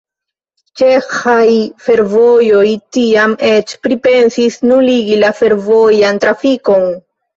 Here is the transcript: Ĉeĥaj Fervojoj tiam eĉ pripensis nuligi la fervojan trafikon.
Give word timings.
Ĉeĥaj 0.79 1.49
Fervojoj 1.89 2.63
tiam 2.97 3.35
eĉ 3.51 3.75
pripensis 3.85 4.59
nuligi 4.71 5.23
la 5.25 5.31
fervojan 5.43 6.23
trafikon. 6.25 6.91